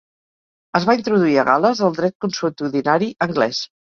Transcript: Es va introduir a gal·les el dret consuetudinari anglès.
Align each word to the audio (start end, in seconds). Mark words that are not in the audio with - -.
Es 0.79 0.87
va 0.89 0.95
introduir 0.99 1.35
a 1.41 1.43
gal·les 1.51 1.83
el 1.89 1.93
dret 1.99 2.17
consuetudinari 2.27 3.13
anglès. 3.29 3.63